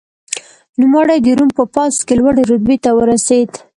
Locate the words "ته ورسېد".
2.83-3.51